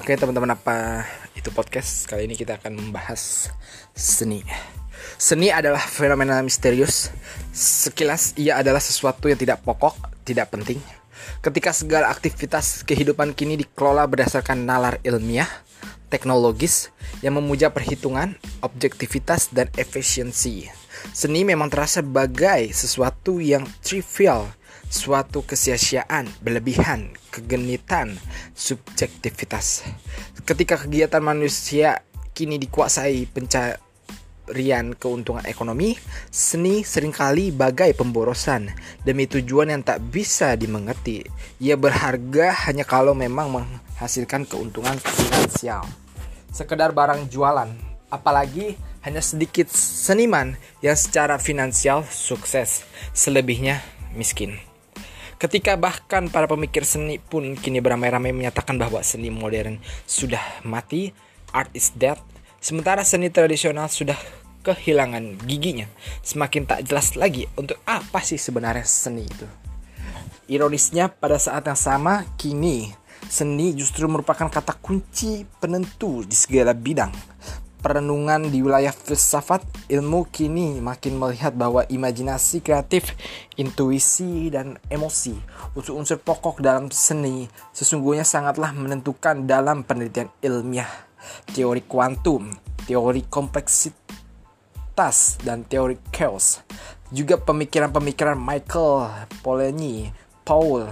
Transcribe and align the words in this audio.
Oke 0.00 0.16
teman-teman 0.16 0.56
apa 0.56 1.04
itu 1.36 1.52
podcast 1.52 2.08
kali 2.08 2.24
ini 2.24 2.32
kita 2.32 2.56
akan 2.56 2.72
membahas 2.72 3.52
seni. 3.92 4.40
Seni 5.20 5.52
adalah 5.52 5.84
fenomena 5.84 6.40
misterius. 6.40 7.12
Sekilas 7.52 8.32
ia 8.40 8.56
adalah 8.56 8.80
sesuatu 8.80 9.28
yang 9.28 9.36
tidak 9.36 9.60
pokok, 9.60 10.24
tidak 10.24 10.48
penting. 10.56 10.80
Ketika 11.44 11.76
segala 11.76 12.08
aktivitas 12.08 12.80
kehidupan 12.88 13.36
kini 13.36 13.60
dikelola 13.60 14.08
berdasarkan 14.08 14.64
nalar 14.64 14.96
ilmiah, 15.04 15.52
teknologis 16.08 16.88
yang 17.20 17.36
memuja 17.36 17.68
perhitungan, 17.68 18.40
objektivitas 18.64 19.52
dan 19.52 19.68
efisiensi. 19.76 20.64
Seni 21.12 21.44
memang 21.44 21.68
terasa 21.68 22.00
sebagai 22.00 22.72
sesuatu 22.72 23.36
yang 23.36 23.68
trivial, 23.84 24.48
suatu 24.90 25.46
kesia-siaan, 25.46 26.26
berlebihan, 26.42 27.14
kegenitan, 27.30 28.18
subjektivitas. 28.58 29.86
Ketika 30.42 30.74
kegiatan 30.82 31.22
manusia 31.22 32.02
kini 32.34 32.58
dikuasai 32.58 33.30
pencarian 33.30 34.98
keuntungan 34.98 35.46
ekonomi, 35.46 35.94
seni 36.34 36.82
sering 36.82 37.14
kali 37.14 37.54
bagai 37.54 37.94
pemborosan 37.94 38.74
demi 39.06 39.30
tujuan 39.30 39.70
yang 39.70 39.86
tak 39.86 40.02
bisa 40.10 40.58
dimengerti. 40.58 41.22
Ia 41.62 41.78
berharga 41.78 42.66
hanya 42.66 42.82
kalau 42.82 43.14
memang 43.14 43.54
menghasilkan 43.54 44.42
keuntungan 44.50 44.98
finansial. 44.98 45.86
Sekedar 46.50 46.90
barang 46.90 47.30
jualan, 47.30 47.70
apalagi 48.10 48.74
hanya 49.06 49.22
sedikit 49.22 49.70
seniman 49.70 50.58
yang 50.82 50.98
secara 50.98 51.38
finansial 51.38 52.02
sukses, 52.10 52.82
selebihnya 53.14 53.80
miskin. 54.18 54.69
Ketika 55.40 55.72
bahkan 55.80 56.28
para 56.28 56.44
pemikir 56.44 56.84
seni 56.84 57.16
pun 57.16 57.56
kini 57.56 57.80
beramai-ramai 57.80 58.28
menyatakan 58.28 58.76
bahwa 58.76 59.00
seni 59.00 59.32
modern 59.32 59.80
sudah 60.04 60.60
mati, 60.68 61.16
art 61.56 61.72
is 61.72 61.96
dead, 61.96 62.20
sementara 62.60 63.00
seni 63.08 63.32
tradisional 63.32 63.88
sudah 63.88 64.20
kehilangan 64.60 65.40
giginya. 65.48 65.88
Semakin 66.20 66.68
tak 66.68 66.84
jelas 66.84 67.16
lagi 67.16 67.48
untuk 67.56 67.80
apa 67.88 68.20
sih 68.20 68.36
sebenarnya 68.36 68.84
seni 68.84 69.24
itu. 69.24 69.48
Ironisnya 70.52 71.08
pada 71.08 71.40
saat 71.40 71.64
yang 71.64 71.80
sama 71.80 72.28
kini 72.36 72.92
seni 73.24 73.72
justru 73.72 74.04
merupakan 74.12 74.52
kata 74.52 74.76
kunci 74.76 75.48
penentu 75.56 76.20
di 76.20 76.36
segala 76.36 76.76
bidang 76.76 77.29
perenungan 77.80 78.52
di 78.52 78.60
wilayah 78.60 78.92
filsafat 78.92 79.64
ilmu 79.88 80.28
kini 80.28 80.84
makin 80.84 81.16
melihat 81.16 81.56
bahwa 81.56 81.88
imajinasi 81.88 82.60
kreatif, 82.60 83.16
intuisi, 83.56 84.52
dan 84.52 84.76
emosi 84.92 85.40
unsur-unsur 85.72 86.20
pokok 86.20 86.60
dalam 86.60 86.92
seni 86.92 87.48
sesungguhnya 87.72 88.22
sangatlah 88.22 88.76
menentukan 88.76 89.48
dalam 89.48 89.82
penelitian 89.82 90.28
ilmiah 90.44 91.10
teori 91.52 91.82
kuantum, 91.84 92.50
teori 92.86 93.22
kompleksitas, 93.28 95.38
dan 95.44 95.64
teori 95.66 95.98
chaos. 96.10 96.62
Juga 97.10 97.36
pemikiran-pemikiran 97.36 98.38
Michael 98.38 99.26
Polanyi, 99.42 100.14
Paul, 100.46 100.86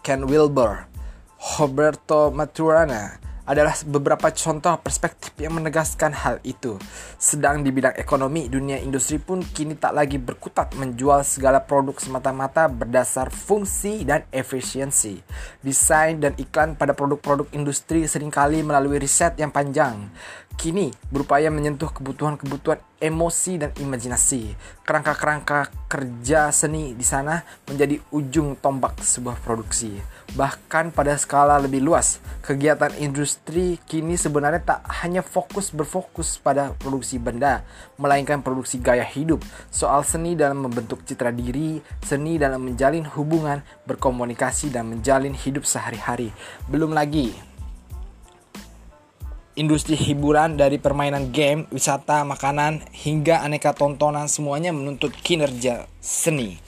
Ken 0.00 0.24
Wilber, 0.24 0.88
Roberto 1.58 2.32
Maturana, 2.32 3.20
adalah 3.46 3.72
beberapa 3.86 4.28
contoh 4.34 4.74
perspektif 4.82 5.30
yang 5.38 5.54
menegaskan 5.54 6.10
hal 6.10 6.42
itu. 6.42 6.76
Sedang 7.16 7.62
di 7.62 7.70
bidang 7.70 7.94
ekonomi, 7.94 8.50
dunia 8.50 8.76
industri 8.82 9.22
pun 9.22 9.40
kini 9.40 9.78
tak 9.78 9.94
lagi 9.94 10.18
berkutat 10.18 10.74
menjual 10.74 11.22
segala 11.22 11.62
produk 11.62 11.94
semata-mata 11.96 12.66
berdasar 12.66 13.30
fungsi 13.30 14.02
dan 14.02 14.26
efisiensi. 14.34 15.22
Desain 15.62 16.18
dan 16.18 16.34
iklan 16.34 16.74
pada 16.74 16.92
produk-produk 16.92 17.46
industri 17.54 18.04
sering 18.10 18.34
kali 18.34 18.66
melalui 18.66 18.98
riset 18.98 19.38
yang 19.38 19.54
panjang. 19.54 20.10
Kini 20.58 20.90
berupaya 21.12 21.52
menyentuh 21.52 21.92
kebutuhan-kebutuhan 21.92 22.80
emosi 22.96 23.60
dan 23.60 23.70
imajinasi. 23.76 24.56
Kerangka-kerangka 24.86 25.88
kerja 25.90 26.48
seni 26.48 26.96
di 26.96 27.04
sana 27.04 27.44
menjadi 27.68 28.00
ujung 28.12 28.56
tombak 28.56 29.00
sebuah 29.02 29.36
produksi. 29.44 29.98
Bahkan 30.32 30.92
pada 30.92 31.16
skala 31.20 31.60
lebih 31.60 31.84
luas, 31.84 32.18
kegiatan 32.44 32.92
industri 33.00 33.80
kini 33.84 34.16
sebenarnya 34.16 34.62
tak 34.62 34.80
hanya 35.04 35.20
fokus 35.20 35.72
berfokus 35.72 36.40
pada 36.40 36.72
produksi 36.76 37.20
benda, 37.20 37.62
melainkan 38.00 38.40
produksi 38.40 38.80
gaya 38.80 39.04
hidup. 39.04 39.44
Soal 39.68 40.04
seni 40.04 40.36
dalam 40.36 40.64
membentuk 40.64 41.04
citra 41.04 41.32
diri, 41.32 41.80
seni 42.04 42.36
dalam 42.40 42.64
menjalin 42.64 43.04
hubungan, 43.16 43.60
berkomunikasi 43.84 44.72
dan 44.72 44.88
menjalin 44.88 45.32
hidup 45.32 45.64
sehari-hari. 45.68 46.32
Belum 46.68 46.92
lagi 46.92 47.55
industri 49.56 49.96
hiburan 49.96 50.60
dari 50.60 50.76
permainan 50.76 51.32
game, 51.32 51.64
wisata, 51.72 52.22
makanan, 52.28 52.84
hingga 52.92 53.40
aneka 53.40 53.72
tontonan 53.72 54.28
semuanya 54.28 54.70
menuntut 54.70 55.16
kinerja 55.16 55.88
seni. 55.96 56.60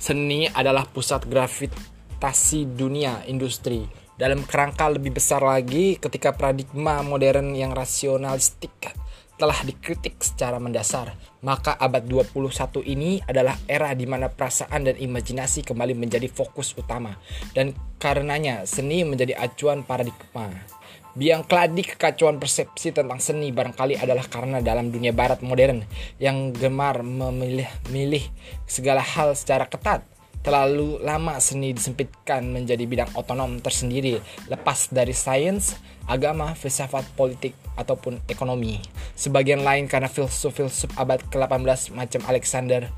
Seni 0.00 0.48
adalah 0.48 0.88
pusat 0.88 1.28
gravitasi 1.28 2.72
dunia 2.72 3.20
industri. 3.28 3.84
Dalam 4.16 4.48
kerangka 4.48 4.88
lebih 4.88 5.12
besar 5.12 5.44
lagi 5.44 6.00
ketika 6.00 6.32
paradigma 6.32 7.04
modern 7.04 7.52
yang 7.52 7.76
rasionalistik 7.76 8.94
telah 9.34 9.58
dikritik 9.66 10.22
secara 10.22 10.62
mendasar, 10.62 11.10
maka 11.42 11.74
abad 11.74 12.06
21 12.06 12.86
ini 12.86 13.18
adalah 13.26 13.58
era 13.66 13.90
di 13.92 14.06
mana 14.06 14.30
perasaan 14.30 14.86
dan 14.86 14.94
imajinasi 14.94 15.66
kembali 15.66 15.98
menjadi 15.98 16.30
fokus 16.30 16.78
utama 16.78 17.18
dan 17.52 17.74
karenanya 17.98 18.62
seni 18.64 19.02
menjadi 19.02 19.34
acuan 19.34 19.82
paradigma. 19.82 20.73
Biang 21.14 21.46
keladi 21.46 21.86
kekacauan 21.86 22.42
persepsi 22.42 22.90
tentang 22.90 23.22
seni 23.22 23.54
barangkali 23.54 24.02
adalah 24.02 24.26
karena 24.26 24.58
dalam 24.58 24.90
dunia 24.90 25.14
barat 25.14 25.46
modern 25.46 25.86
yang 26.18 26.50
gemar 26.50 27.06
memilih-milih 27.06 28.26
segala 28.66 28.98
hal 28.98 29.38
secara 29.38 29.70
ketat, 29.70 30.02
terlalu 30.42 30.98
lama 31.06 31.38
seni 31.38 31.70
disempitkan 31.70 32.50
menjadi 32.50 32.82
bidang 32.82 33.14
otonom 33.14 33.62
tersendiri 33.62 34.18
lepas 34.50 34.90
dari 34.90 35.14
sains, 35.14 35.78
agama, 36.10 36.50
filsafat, 36.58 37.06
politik, 37.14 37.54
ataupun 37.78 38.18
ekonomi. 38.26 38.82
Sebagian 39.14 39.62
lain 39.62 39.86
karena 39.86 40.10
filsuf-filsuf 40.10 40.98
abad 40.98 41.22
ke-18 41.30 41.94
macam 41.94 42.20
Alexander 42.26 42.90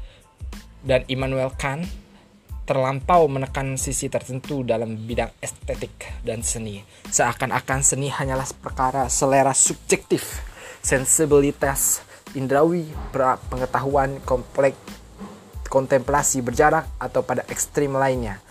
dan 0.89 1.05
Immanuel 1.13 1.53
Kant 1.53 1.85
terlampau 2.67 3.31
menekan 3.31 3.79
sisi 3.79 4.11
tertentu 4.11 4.67
dalam 4.67 5.07
bidang 5.07 5.31
estetik 5.39 5.95
dan 6.27 6.43
seni. 6.43 6.83
Seakan-akan 7.07 7.81
seni 7.87 8.11
hanyalah 8.11 8.45
perkara 8.59 9.07
selera 9.07 9.55
subjektif, 9.55 10.43
sensibilitas 10.83 12.03
indrawi, 12.35 12.91
pengetahuan 13.49 14.19
kompleks, 14.27 14.77
kontemplasi 15.71 16.43
berjarak 16.43 16.91
atau 16.99 17.23
pada 17.23 17.47
ekstrim 17.47 17.95
lainnya 17.95 18.43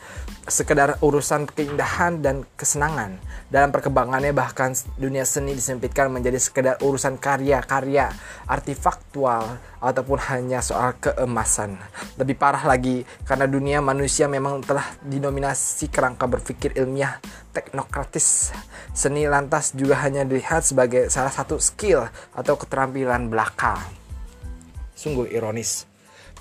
sekedar 0.45 1.01
urusan 1.01 1.49
keindahan 1.49 2.21
dan 2.21 2.45
kesenangan. 2.53 3.17
Dalam 3.49 3.73
perkembangannya 3.73 4.29
bahkan 4.29 4.77
dunia 4.97 5.25
seni 5.25 5.57
disempitkan 5.57 6.13
menjadi 6.13 6.37
sekedar 6.37 6.75
urusan 6.85 7.17
karya-karya 7.17 8.13
artifaktual 8.45 9.57
ataupun 9.81 10.21
hanya 10.29 10.61
soal 10.61 10.93
keemasan. 11.01 11.81
Lebih 12.21 12.37
parah 12.37 12.61
lagi 12.61 13.01
karena 13.25 13.49
dunia 13.49 13.81
manusia 13.81 14.29
memang 14.29 14.61
telah 14.61 14.85
dinominasi 15.01 15.89
kerangka 15.89 16.29
berpikir 16.29 16.77
ilmiah 16.77 17.17
teknokratis. 17.49 18.53
Seni 18.93 19.25
lantas 19.25 19.73
juga 19.73 19.97
hanya 20.05 20.21
dilihat 20.21 20.61
sebagai 20.61 21.09
salah 21.09 21.33
satu 21.33 21.57
skill 21.57 22.05
atau 22.37 22.53
keterampilan 22.53 23.33
belaka. 23.33 23.81
Sungguh 24.93 25.25
ironis. 25.33 25.89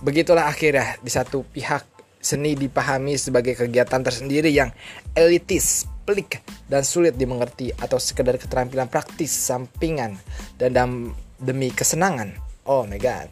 Begitulah 0.05 0.51
akhirnya 0.51 0.99
di 1.01 1.09
satu 1.09 1.47
pihak 1.47 1.94
Seni 2.25 2.57
dipahami 2.57 3.21
sebagai 3.21 3.53
kegiatan 3.53 4.01
tersendiri 4.01 4.49
yang 4.49 4.73
elitis, 5.13 5.85
pelik, 6.09 6.41
dan 6.73 6.81
sulit 6.81 7.21
dimengerti 7.21 7.69
atau 7.77 8.01
sekedar 8.01 8.41
keterampilan 8.41 8.89
praktis 8.89 9.29
sampingan 9.29 10.17
dan 10.57 10.73
demi 11.37 11.69
kesenangan. 11.69 12.33
Oh 12.65 12.89
my 12.89 12.97
god. 12.97 13.29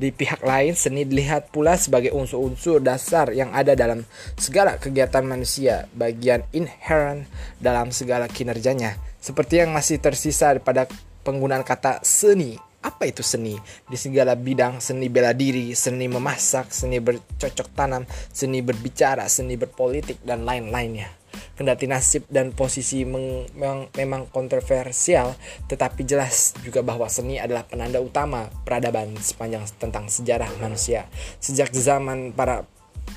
Di 0.00 0.08
pihak 0.08 0.40
lain, 0.40 0.72
seni 0.72 1.04
dilihat 1.04 1.52
pula 1.52 1.76
sebagai 1.76 2.16
unsur-unsur 2.16 2.80
dasar 2.80 3.28
yang 3.36 3.52
ada 3.52 3.76
dalam 3.76 4.08
segala 4.40 4.80
kegiatan 4.80 5.20
manusia, 5.20 5.84
bagian 5.92 6.40
inherent 6.56 7.28
dalam 7.60 7.92
segala 7.92 8.24
kinerjanya, 8.24 8.96
seperti 9.20 9.60
yang 9.60 9.76
masih 9.76 10.00
tersisa 10.00 10.56
pada 10.64 10.88
penggunaan 11.28 11.60
kata 11.60 12.00
seni 12.00 12.56
apa 12.80 13.04
itu 13.04 13.20
seni 13.20 13.56
di 13.88 13.96
segala 14.00 14.32
bidang 14.32 14.80
seni 14.80 15.12
bela 15.12 15.36
diri 15.36 15.76
seni 15.76 16.08
memasak 16.08 16.72
seni 16.72 16.96
bercocok 16.96 17.68
tanam 17.76 18.08
seni 18.32 18.64
berbicara 18.64 19.28
seni 19.28 19.60
berpolitik 19.60 20.24
dan 20.24 20.48
lain-lainnya 20.48 21.12
kendati 21.54 21.84
nasib 21.84 22.24
dan 22.32 22.56
posisi 22.56 23.04
memang, 23.04 23.92
memang 23.92 24.32
kontroversial 24.32 25.36
tetapi 25.68 26.08
jelas 26.08 26.56
juga 26.64 26.80
bahwa 26.80 27.04
seni 27.12 27.36
adalah 27.36 27.68
penanda 27.68 28.00
utama 28.00 28.48
peradaban 28.64 29.12
sepanjang 29.20 29.68
tentang 29.76 30.08
sejarah 30.08 30.48
manusia 30.56 31.04
sejak 31.36 31.68
zaman 31.76 32.32
para 32.32 32.64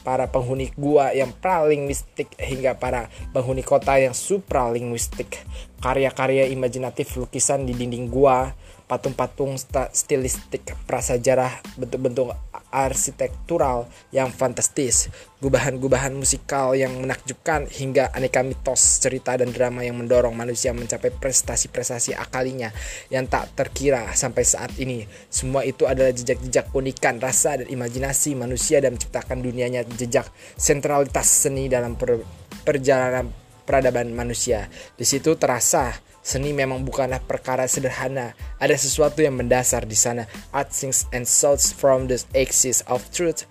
para 0.04 0.27
penghuni 0.27 0.74
gua 0.75 1.15
yang 1.15 1.31
pralinguistik 1.31 2.36
hingga 2.36 2.75
para 2.75 3.13
penghuni 3.30 3.62
kota 3.62 4.01
yang 4.01 4.18
supralinguistik. 4.18 5.38
Karya-karya 5.80 6.50
imajinatif 6.50 7.13
lukisan 7.13 7.69
di 7.69 7.77
dinding 7.77 8.10
gua, 8.10 8.57
patung-patung 8.94 9.57
stilistik 9.90 10.69
prasejarah, 10.86 11.66
bentuk-bentuk 11.81 12.30
arsitektural 12.69 13.90
yang 14.13 14.30
fantastis, 14.30 15.10
gubahan-gubahan 15.42 16.13
musikal 16.13 16.78
yang 16.78 17.01
menakjubkan, 17.01 17.66
hingga 17.66 18.13
aneka 18.13 18.45
mitos, 18.45 19.01
cerita, 19.01 19.34
dan 19.34 19.50
drama 19.50 19.81
yang 19.81 19.98
mendorong 19.98 20.38
manusia 20.38 20.78
mencapai 20.78 21.10
prestasi-prestasi 21.10 22.13
akalinya 22.13 22.69
yang 23.10 23.25
tak 23.25 23.50
terkira 23.57 24.13
sampai 24.13 24.45
saat 24.45 24.78
ini. 24.78 25.10
Semua 25.25 25.66
itu 25.66 25.89
adalah 25.89 26.13
jejak-jejak 26.13 26.69
unikan 26.78 27.18
rasa 27.18 27.66
dan 27.66 27.74
imajinasi 27.74 28.38
manusia 28.38 28.78
dan 28.78 28.94
menciptakan 28.94 29.42
dunianya 29.42 29.89
jejak 29.98 30.30
sentralitas 30.54 31.25
seni 31.25 31.66
dalam 31.66 31.98
per 31.98 32.22
perjalanan 32.62 33.34
peradaban 33.66 34.13
manusia. 34.13 34.69
Di 34.94 35.07
situ 35.07 35.34
terasa 35.34 36.12
Seni 36.24 36.56
memang 36.56 36.88
bukanlah 36.88 37.20
perkara 37.20 37.68
sederhana. 37.68 38.31
Ada 38.56 38.80
sesuatu 38.80 39.20
yang 39.20 39.36
mendasar 39.36 39.84
di 39.84 40.00
sana. 40.00 40.24
Art 40.56 40.72
sings 40.72 41.04
and 41.12 41.28
shouts 41.28 41.75
from 41.75 42.08
the 42.08 42.18
axis 42.31 42.80
of 42.88 43.04
truth 43.12 43.44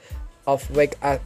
of 0.48 0.64
wake 0.72 0.96
up 1.04 1.20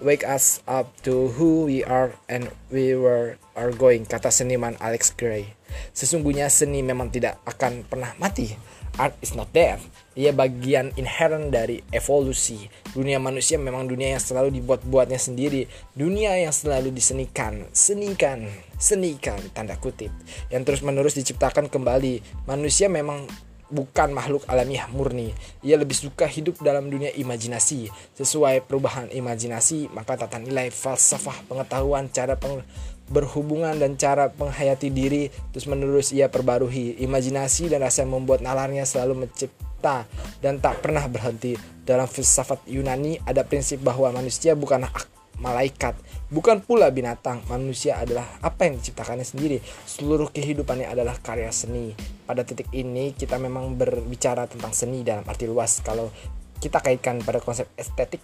wake 0.00 0.22
us 0.24 0.62
up 0.66 0.90
to 1.02 1.30
who 1.36 1.66
we 1.66 1.82
are 1.84 2.14
and 2.30 2.48
we 2.72 2.94
were 2.94 3.36
are 3.58 3.74
going 3.74 4.06
kata 4.08 4.32
seniman 4.32 4.74
Alex 4.80 5.12
Gray. 5.12 5.52
Sesungguhnya 5.92 6.48
seni 6.48 6.80
memang 6.80 7.12
tidak 7.12 7.38
akan 7.44 7.84
pernah 7.84 8.16
mati 8.16 8.56
art 8.98 9.14
is 9.22 9.32
not 9.32 9.48
death. 9.54 9.86
Ia 10.18 10.34
bagian 10.34 10.90
inherent 10.98 11.54
dari 11.54 11.78
evolusi. 11.94 12.66
Dunia 12.90 13.22
manusia 13.22 13.54
memang 13.56 13.86
dunia 13.86 14.18
yang 14.18 14.22
selalu 14.22 14.58
dibuat-buatnya 14.58 15.16
sendiri. 15.16 15.70
Dunia 15.94 16.34
yang 16.34 16.50
selalu 16.50 16.90
disenikan, 16.90 17.70
senikan, 17.70 18.50
senikan, 18.76 19.38
tanda 19.54 19.78
kutip. 19.78 20.10
Yang 20.50 20.62
terus-menerus 20.66 21.14
diciptakan 21.14 21.70
kembali. 21.70 22.44
Manusia 22.50 22.90
memang 22.90 23.30
bukan 23.68 24.12
makhluk 24.12 24.44
alamiah 24.48 24.88
murni. 24.88 25.32
Ia 25.64 25.76
lebih 25.76 25.96
suka 25.96 26.24
hidup 26.24 26.60
dalam 26.64 26.88
dunia 26.88 27.12
imajinasi. 27.12 27.88
Sesuai 28.16 28.64
perubahan 28.64 29.12
imajinasi, 29.12 29.92
maka 29.92 30.16
tata 30.16 30.40
nilai, 30.40 30.72
falsafah, 30.72 31.46
pengetahuan, 31.48 32.08
cara 32.12 32.36
peng 32.36 32.64
berhubungan 33.08 33.72
dan 33.80 33.96
cara 33.96 34.28
menghayati 34.36 34.92
diri 34.92 35.32
terus 35.50 35.64
menerus 35.64 36.12
ia 36.12 36.28
perbarui 36.28 37.00
imajinasi 37.00 37.72
dan 37.72 37.80
rasa 37.80 38.04
membuat 38.04 38.44
nalarnya 38.44 38.84
selalu 38.84 39.24
mencipta 39.24 40.04
dan 40.44 40.60
tak 40.60 40.84
pernah 40.84 41.08
berhenti 41.08 41.56
dalam 41.88 42.04
filsafat 42.04 42.68
Yunani 42.68 43.16
ada 43.24 43.48
prinsip 43.48 43.80
bahwa 43.80 44.12
manusia 44.12 44.52
bukanlah 44.52 44.92
malaikat 45.40 45.96
bukan 46.28 46.60
pula 46.64 46.92
binatang 46.92 47.44
manusia 47.48 48.00
adalah 48.00 48.24
apa 48.44 48.68
yang 48.68 48.80
diciptakannya 48.80 49.24
sendiri. 49.24 49.58
Seluruh 49.84 50.28
kehidupannya 50.32 50.88
adalah 50.88 51.16
karya 51.20 51.52
seni. 51.52 51.92
Pada 52.24 52.44
titik 52.44 52.68
ini 52.72 53.16
kita 53.16 53.40
memang 53.40 53.76
berbicara 53.76 54.44
tentang 54.48 54.72
seni 54.76 55.04
dalam 55.04 55.24
arti 55.24 55.48
luas. 55.48 55.80
Kalau 55.80 56.12
kita 56.58 56.82
kaitkan 56.82 57.22
pada 57.22 57.38
konsep 57.38 57.70
estetik 57.78 58.22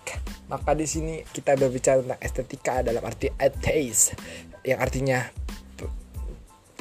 maka 0.51 0.75
di 0.75 0.91
sini 0.91 1.23
kita 1.23 1.55
berbicara 1.55 2.03
tentang 2.03 2.21
estetika 2.21 2.83
dalam 2.83 3.03
arti 3.07 3.31
atheist 3.39 4.19
yang 4.67 4.83
artinya 4.83 5.23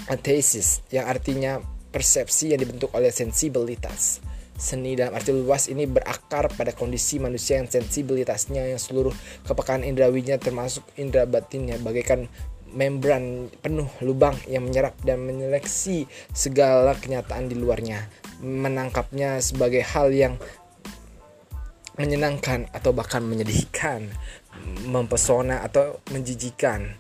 athesis 0.10 0.82
yang 0.90 1.06
artinya 1.06 1.62
persepsi 1.94 2.58
yang 2.58 2.60
dibentuk 2.60 2.90
oleh 2.98 3.14
sensibilitas 3.14 4.18
seni 4.64 4.96
dalam 4.96 5.12
arti 5.12 5.36
luas 5.36 5.68
ini 5.68 5.84
berakar 5.84 6.48
pada 6.56 6.72
kondisi 6.72 7.20
manusia 7.20 7.60
yang 7.60 7.68
sensibilitasnya 7.68 8.72
yang 8.72 8.80
seluruh 8.80 9.12
kepekaan 9.44 9.84
indrawinya 9.84 10.40
termasuk 10.40 10.88
indera 10.96 11.28
batinnya 11.28 11.76
bagaikan 11.84 12.32
membran 12.72 13.52
penuh 13.62 13.92
lubang 14.02 14.34
yang 14.48 14.66
menyerap 14.66 14.96
dan 15.04 15.22
menyeleksi 15.22 16.08
segala 16.32 16.96
kenyataan 16.98 17.52
di 17.52 17.60
luarnya 17.60 18.08
menangkapnya 18.42 19.44
sebagai 19.44 19.84
hal 19.84 20.10
yang 20.10 20.36
menyenangkan 21.94 22.66
atau 22.74 22.90
bahkan 22.90 23.22
menyedihkan, 23.22 24.10
mempesona 24.90 25.62
atau 25.62 26.02
menjijikan. 26.10 26.98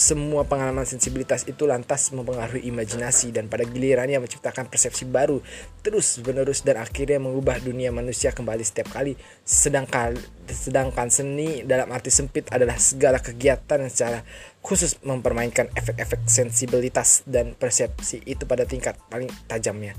Semua 0.00 0.48
pengalaman 0.48 0.88
sensibilitas 0.88 1.44
itu 1.44 1.68
lantas 1.68 2.08
mempengaruhi 2.16 2.64
imajinasi 2.72 3.36
dan 3.36 3.52
pada 3.52 3.68
gilirannya 3.68 4.16
menciptakan 4.16 4.64
persepsi 4.64 5.04
baru 5.04 5.44
terus 5.84 6.16
menerus 6.24 6.64
dan 6.64 6.80
akhirnya 6.80 7.20
mengubah 7.20 7.60
dunia 7.60 7.92
manusia 7.92 8.32
kembali 8.32 8.64
setiap 8.64 8.96
kali. 8.96 9.12
Sedangkan 9.44 10.16
sedangkan 10.48 11.12
seni 11.12 11.68
dalam 11.68 11.92
arti 11.92 12.08
sempit 12.08 12.48
adalah 12.48 12.80
segala 12.80 13.20
kegiatan 13.20 13.84
yang 13.84 13.92
secara 13.92 14.24
khusus 14.64 14.96
mempermainkan 15.04 15.68
efek-efek 15.76 16.24
sensibilitas 16.24 17.28
dan 17.28 17.52
persepsi 17.52 18.24
itu 18.24 18.48
pada 18.48 18.64
tingkat 18.64 18.96
paling 19.12 19.28
tajamnya 19.44 19.92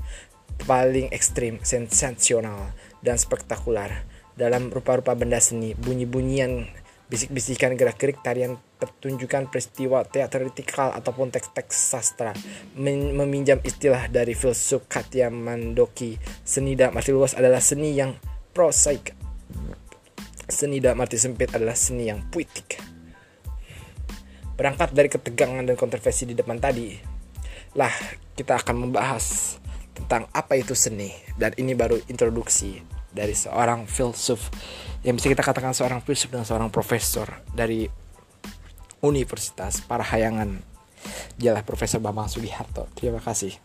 paling 0.64 1.08
ekstrim 1.12 1.60
sensasional 1.62 2.74
dan 3.00 3.16
spektakular. 3.16 4.04
Dalam 4.36 4.72
rupa-rupa 4.72 5.12
benda 5.12 5.36
seni, 5.36 5.76
bunyi-bunyian, 5.76 6.64
bisik-bisikan 7.10 7.74
gerak-gerik 7.74 8.22
tarian 8.22 8.54
pertunjukan 8.78 9.50
peristiwa 9.50 10.06
teatrikal 10.06 10.94
ataupun 10.94 11.34
teks-teks 11.34 11.74
sastra. 11.74 12.30
Meminjam 12.78 13.58
istilah 13.66 14.06
dari 14.06 14.38
filsuf 14.38 14.86
Katya 14.86 15.26
Mandoki. 15.26 16.14
Seni 16.46 16.78
dalam 16.78 16.94
arti 16.94 17.10
luas 17.10 17.34
adalah 17.34 17.58
seni 17.58 17.98
yang 17.98 18.14
prosaik. 18.54 19.10
Seni 20.46 20.78
dalam 20.78 21.02
arti 21.02 21.18
sempit 21.18 21.50
adalah 21.50 21.74
seni 21.74 22.06
yang 22.06 22.22
puitik. 22.30 22.78
Berangkat 24.54 24.94
dari 24.94 25.10
ketegangan 25.10 25.66
dan 25.66 25.74
kontroversi 25.74 26.30
di 26.30 26.38
depan 26.38 26.62
tadi 26.62 26.94
lah 27.74 27.90
kita 28.34 28.58
akan 28.58 28.86
membahas 28.86 29.58
tentang 29.98 30.30
apa 30.30 30.54
itu 30.54 30.78
seni. 30.78 31.10
Dan 31.34 31.58
ini 31.58 31.74
baru 31.74 31.98
introduksi 32.06 32.99
dari 33.10 33.34
seorang 33.34 33.86
filsuf 33.90 34.50
yang 35.02 35.16
bisa 35.16 35.32
kita 35.32 35.42
katakan 35.42 35.72
seorang 35.72 36.00
filsuf 36.04 36.30
dan 36.30 36.44
seorang 36.44 36.68
profesor 36.68 37.42
dari 37.50 37.88
Universitas 39.00 39.80
Parahayangan. 39.84 40.68
Jalah 41.40 41.64
Profesor 41.64 41.96
Bambang 41.96 42.28
Sugiharto. 42.28 42.84
Terima 42.92 43.24
kasih. 43.24 43.56